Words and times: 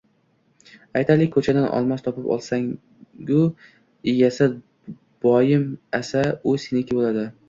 Aytaylik, 0.99 1.31
ko‘chadan 1.33 1.65
olmos 1.79 2.01
topib 2.07 2.29
olsang-u 2.35 3.37
egasi 4.13 4.47
boim 5.27 5.69
asa, 5.99 6.25
u 6.53 6.55
seniki 6.65 6.99
bo‘ladi. 7.01 7.27